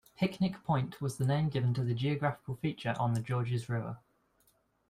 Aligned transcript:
Picnic 0.17 0.63
Point 0.63 0.99
was 0.99 1.17
the 1.17 1.27
name 1.27 1.49
given 1.49 1.75
to 1.75 1.83
the 1.83 1.93
geographical 1.93 2.55
feature 2.55 2.95
on 2.97 3.13
the 3.13 3.21
Georges 3.21 3.69
River. 3.69 3.99